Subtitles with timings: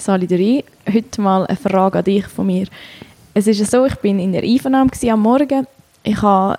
[0.00, 2.66] Sali Duri, heute mal eine Frage an dich von mir.
[3.34, 5.66] Es ist so, ich bin in der Einvernahme am Morgen.
[6.02, 6.56] Ich habe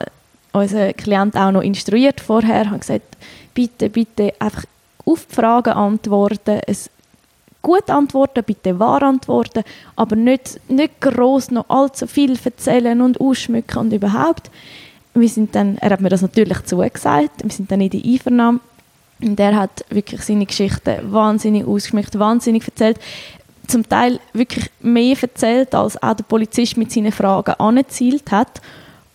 [0.53, 3.17] unseren Klienten auch noch instruiert vorher, habe gesagt,
[3.55, 4.65] bitte, bitte einfach
[5.05, 6.91] auf die Fragen antworten, es
[7.63, 9.63] gut antworten, bitte wahr antworten,
[9.95, 14.51] aber nicht, nicht gross noch allzu viel erzählen und ausschmücken und überhaupt.
[15.15, 18.59] Wir sind dann, er hat mir das natürlich zugesagt, wir sind dann in die Einvernahme
[19.21, 22.97] und er hat wirklich seine Geschichten wahnsinnig ausgeschmückt, wahnsinnig erzählt.
[23.67, 28.61] Zum Teil wirklich mehr erzählt, als auch der Polizist mit seinen Fragen angezielt hat.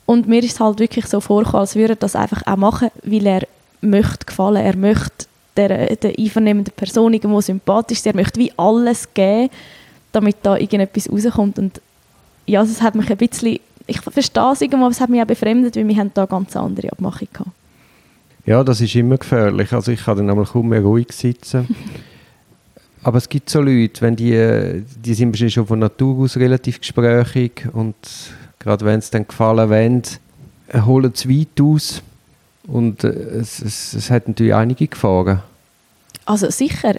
[0.07, 2.91] Und mir ist es halt wirklich so vorgekommen, als würde er das einfach auch machen,
[3.03, 3.43] weil er
[3.81, 9.13] möchte gefallen, er möchte der, der einvernehmenden Person irgendwo sympathisch sein, er möchte wie alles
[9.13, 9.51] geben,
[10.13, 11.59] damit da irgendetwas rauskommt.
[11.59, 11.81] Und
[12.47, 15.27] ja, das hat mich ein bisschen, ich verstehe es irgendwo, aber es hat mich auch
[15.27, 17.51] befremdet, weil wir haben da ganz andere Abmachung gehabt.
[18.47, 19.73] Ja, das ist immer gefährlich.
[19.73, 21.67] Also ich kann dann einmal kaum mehr ruhig sitzen.
[23.03, 27.69] Aber es gibt so Leute, wenn die, die sind schon von Natur aus relativ gesprächig
[27.73, 27.95] und
[28.59, 30.03] gerade wenn es dann gefallen wollen,
[30.85, 32.03] holen es weit aus
[32.67, 35.41] und äh, es, es, es hat natürlich einige Gefahren.
[36.25, 36.97] Also sicher,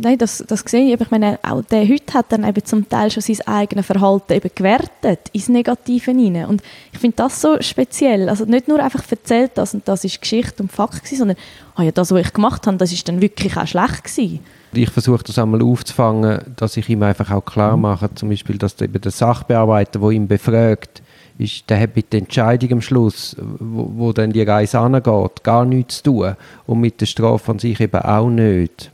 [0.00, 1.00] nein, das, das sehe ich.
[1.00, 4.50] Ich meine, auch der heute hat dann eben zum Teil schon sein eigenes Verhalten eben
[4.54, 6.46] gewertet ins Negative hinein.
[6.46, 8.28] Und ich finde das so speziell.
[8.28, 11.36] Also nicht nur einfach erzählt das und das ist Geschichte und Fakt gewesen, sondern
[11.78, 14.40] oh ja, das, was ich gemacht habe, das ist dann wirklich auch schlecht gewesen.
[14.72, 18.80] Ich versuche das einmal aufzufangen, dass ich ihm einfach auch klar mache, zum Beispiel, dass
[18.80, 21.02] eben der Sachbearbeiter, der ihn befragt,
[21.38, 25.64] ist, der hat mit der Entscheidung am Schluss, wo, wo dann die Reise angeht, gar
[25.64, 28.90] nichts zu tun und mit der Strafe an sich eben auch nicht.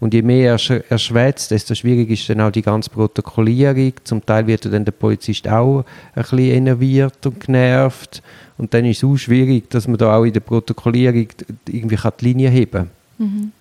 [0.00, 3.92] Und je mehr er, er schwätzt, desto schwieriger ist dann auch die ganze Protokollierung.
[4.04, 8.22] Zum Teil wird dann der Polizist auch ein bisschen enerviert und genervt.
[8.58, 11.26] Und dann ist es auch schwierig, dass man da auch in der Protokollierung
[11.68, 12.90] irgendwie die Linie heben kann.
[13.18, 13.52] Mhm.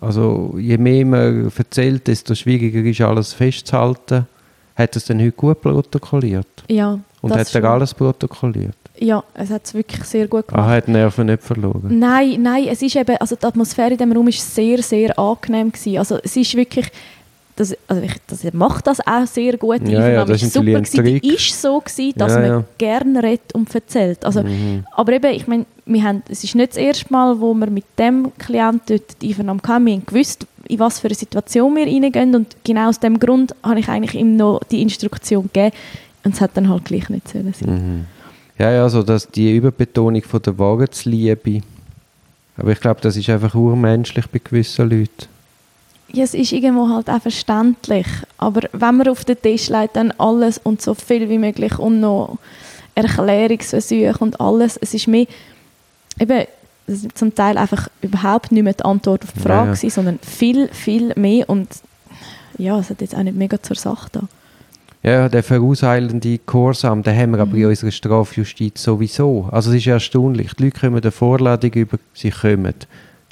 [0.00, 4.26] Also je mehr man erzählt, desto schwieriger ist alles festzuhalten.
[4.78, 6.46] Hat es denn heute gut protokolliert?
[6.68, 7.00] Ja.
[7.20, 8.76] Und hat er alles protokolliert?
[9.00, 10.66] Ja, es hat es wirklich sehr gut gemacht.
[10.66, 11.98] Ah, hat die Nerven nicht verloren?
[11.98, 15.72] Nein, nein, es ist eben, also die Atmosphäre in dem Raum ist sehr, sehr angenehm
[15.72, 15.98] gewesen.
[15.98, 16.90] Also es ist wirklich,
[17.56, 19.86] das, also ich, das macht das auch sehr gut.
[19.86, 21.04] Die ja, ja, das ist super gewesen.
[21.04, 22.64] Die ist so gewesen, dass ja, man ja.
[22.78, 24.24] gerne redet und erzählt.
[24.24, 24.84] Also, mhm.
[24.92, 27.84] Aber eben, ich meine, wir haben, es ist nicht das erste Mal, wo wir mit
[27.98, 29.86] dem Klienten dort die Einvernahme hatten.
[29.86, 33.54] Wir haben gewusst, in was für eine Situation wir reingehen und genau aus dem Grund
[33.62, 35.74] habe ich eigentlich ihm noch die Instruktion gegeben
[36.24, 38.06] und es hat dann halt gleich nicht sein mhm.
[38.58, 41.60] Ja, ja, so dass die Überbetonung von der Wahrheitsliebe.
[42.56, 45.26] Aber ich glaube, das ist einfach urmenschlich bei gewissen Leuten.
[46.12, 48.06] Ja, es ist irgendwo halt auch verständlich.
[48.36, 52.00] Aber wenn man auf den Tisch legt, dann alles und so viel wie möglich und
[52.00, 52.38] noch
[52.96, 54.76] Erklärungsversuche und alles.
[54.76, 55.26] Es ist mehr,
[56.18, 56.46] eben,
[57.14, 59.90] zum Teil einfach überhaupt nicht mehr die Antwort auf die Frage, ja, ja.
[59.90, 61.48] sondern viel, viel mehr.
[61.48, 61.68] Und
[62.56, 64.20] ja, es hat jetzt auch nicht mega zur Sache da.
[65.02, 67.42] Ja, der vorauseilende Gehorsam, den haben wir mhm.
[67.42, 67.68] aber in mhm.
[67.68, 69.48] unserer Strafjustiz sowieso.
[69.50, 70.54] Also es ist erstaunlich.
[70.54, 72.74] Die Leute kommen eine Vorladung über, sie kommen.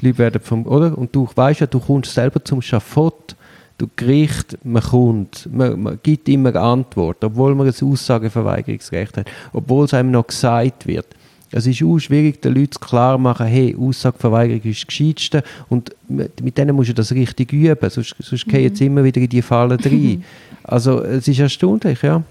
[0.00, 0.96] Die Leute werden vom, oder?
[0.96, 3.34] Und du weißt ja, du kommst selber zum Schafott.
[3.78, 9.84] Du Gericht, man kommt, man, man gibt immer Antwort, obwohl man ein Aussageverweigerungsrecht hat, obwohl
[9.84, 11.06] es einem noch gesagt wird.
[11.50, 16.58] Es ist auch schwierig, den Leuten klar machen, hey, Aussageverweigerung ist das Gescheitste und mit
[16.58, 18.50] denen musst du das richtig üben, sonst, sonst mhm.
[18.50, 20.24] gehen jetzt immer wieder in die Fallen rein.
[20.68, 22.24] Also es ist erstaunlich, ja.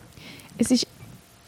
[0.57, 0.85] Es ist,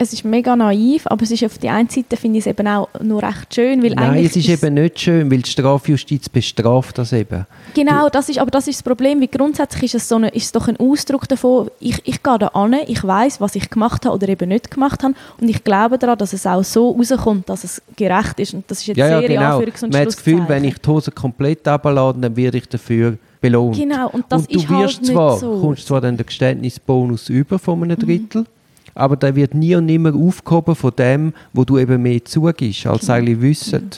[0.00, 2.66] es ist mega naiv, aber es ist auf der einen Seite finde ich es eben
[2.68, 6.98] auch nur recht schön, weil Nein, es ist, eben nicht schön, weil die Strafjustiz bestraft
[6.98, 7.46] das eben.
[7.74, 10.44] Genau, das ist, aber das ist das Problem, weil grundsätzlich ist es, so eine, ist
[10.44, 14.06] es doch ein Ausdruck davon, ich, ich gehe da an, ich weiß, was ich gemacht
[14.06, 17.48] habe oder eben nicht gemacht habe und ich glaube daran, dass es auch so rauskommt,
[17.48, 19.58] dass es gerecht ist und das ist jetzt ja, ja, sehr genau.
[19.58, 22.68] Anführungs- und Man hat das Gefühl, wenn ich die Hose komplett ablade, dann werde ich
[22.68, 23.76] dafür belohnt.
[23.76, 25.60] Genau, und das und du ist halt wirst zwar, so.
[25.60, 28.06] kommst zwar dann den Geständnisbonus über von einem mhm.
[28.06, 28.57] Drittel, mhm.
[28.98, 33.02] Aber der wird nie und nimmer aufgehoben von dem, wo du eben mehr zugibst, als
[33.02, 33.12] genau.
[33.14, 33.84] eigentlich wissen.
[33.84, 33.90] Mhm.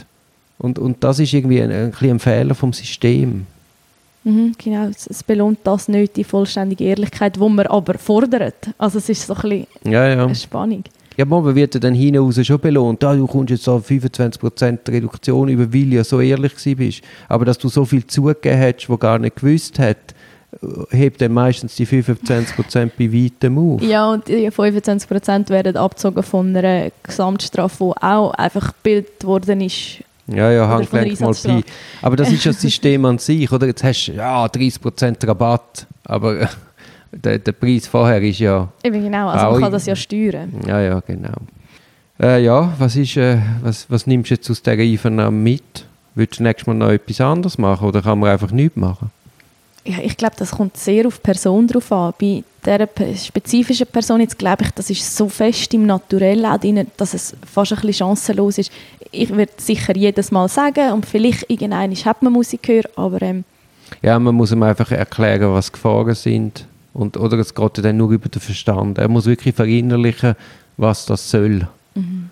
[0.58, 3.46] Und, und das ist irgendwie ein, ein, ein Fehler vom System.
[4.24, 8.68] Mhm, genau, es, es, belohnt das nicht, die vollständige Ehrlichkeit, die man aber fordert.
[8.76, 10.24] Also es ist so ein bisschen ja, ja.
[10.24, 10.84] eine Spannung.
[11.16, 13.02] Ja, man wird dann hinaus schon belohnt.
[13.02, 17.02] Ah, du kommst jetzt so 25% Reduktion, über weil du ja so ehrlich bist.
[17.28, 20.14] Aber dass du so viel zugegeben hast, wo gar nicht gewusst hat,
[20.90, 23.82] hebt dann meistens die 25% bei weitem auf.
[23.82, 30.02] Ja, und die 25% werden abgezogen von einer Gesamtstrafe, die auch einfach gebildet worden ist.
[30.26, 31.64] Ja, ja, Handgelenk mal Pi.
[32.02, 33.66] Aber das ist ja das System an sich, oder?
[33.66, 36.48] Jetzt hast du ja 30% Rabatt, aber
[37.12, 38.68] der, der Preis vorher ist ja...
[38.84, 40.52] Eben genau, also man kann das ja steuern.
[40.66, 41.34] Ja, ja, genau.
[42.20, 45.86] Äh, ja, was, ist, äh, was, was nimmst du jetzt aus dieser Einvernahme mit?
[46.14, 49.10] Willst du nächstes Mal noch etwas anderes machen oder kann man einfach nichts machen?
[49.84, 52.12] Ja, ich glaube, das kommt sehr auf die Person drauf an.
[52.18, 56.86] Bei dieser spezifischen Person jetzt glaube ich, das ist so fest im Naturell auch drin,
[56.96, 58.70] dass es fast ein bisschen chancenlos ist.
[59.10, 63.44] Ich würde sicher jedes Mal sagen und vielleicht irgendwann hat man Musik gehört, aber ähm,
[64.02, 66.66] ja, man muss ihm einfach erklären, was Gefahren sind.
[66.92, 68.98] Und, oder es geht dann nur über den Verstand.
[68.98, 70.34] Er muss wirklich verinnerlichen,
[70.76, 71.68] was das soll.
[71.94, 72.30] Mhm.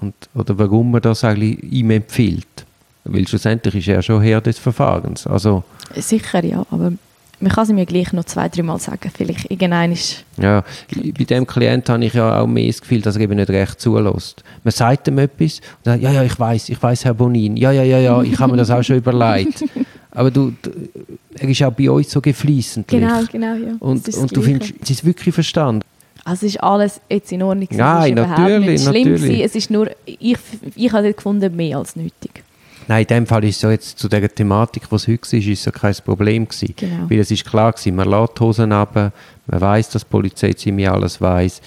[0.00, 2.46] Und, oder warum man das eigentlich ihm empfiehlt.
[3.04, 5.26] Weil schlussendlich ist er schon Herr des Verfahrens.
[5.26, 5.64] Also,
[5.94, 6.92] Sicher, ja, aber
[7.42, 9.10] man kann es mir gleich noch zwei, drei Mal sagen.
[9.12, 10.24] Vielleicht irgendein ist...
[10.40, 10.62] Ja,
[10.94, 13.80] bei dem Klient habe ich ja auch mehr das Gefühl, dass er eben nicht recht
[13.80, 14.44] zulässt.
[14.62, 17.72] Man sagt ihm etwas und sagt, ja, ja, ich weiß, ich weiß, Herr Bonin, ja,
[17.72, 19.64] ja, ja, ja, ich habe mir das auch schon überlegt.
[20.12, 20.52] Aber du,
[21.34, 22.86] er ist auch bei uns so gefließend.
[22.86, 23.74] Genau, genau, ja.
[23.80, 25.82] Und, und du findest, es ist wirklich verstanden.
[26.24, 27.66] Also es ist alles jetzt in Ordnung.
[27.72, 29.22] Nein, es natürlich, nicht schlimm natürlich.
[29.22, 29.44] Gewesen.
[29.44, 30.36] Es ist nur, ich,
[30.76, 32.44] ich habe gefunden, mehr als nötig.
[32.88, 35.70] Nein, in dem Fall ist so jetzt zu der Thematik, was heute war, ist so
[35.70, 36.74] kein Problem gewesen.
[36.76, 37.10] Genau.
[37.10, 39.12] Weil es ist klar gewesen, man lässt die Hosen runter,
[39.46, 41.60] man weiß, dass die Polizei ziemlich alles weiß.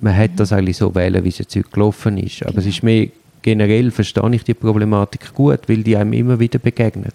[0.00, 0.18] Man mhm.
[0.18, 2.42] hat das eigentlich so wählen, wie es jetzt heute gelaufen ist.
[2.42, 2.60] Aber Genau.
[2.60, 3.08] es ist mehr,
[3.42, 7.14] generell verstehe ich die Problematik gut, weil die einem immer wieder begegnet.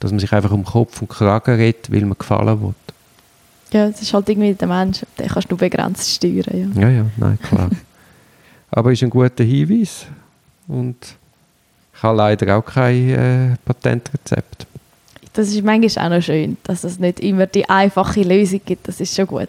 [0.00, 2.74] Dass man sich einfach um Kopf und Kragen redet, weil man gefallen will.
[3.72, 6.72] Ja, es ist halt irgendwie der Mensch, den kannst du begrenzt steuern.
[6.74, 6.82] Ja.
[6.82, 7.70] Ja, ja, nein, klar.
[8.70, 10.06] Aber ist ein guter Hinweis.
[10.68, 10.96] Und
[11.94, 14.66] ich habe leider auch kein äh, Patentrezept.
[15.34, 18.88] Das ist manchmal auch noch schön, dass es nicht immer die einfache Lösung gibt.
[18.88, 19.48] Das ist schon gut.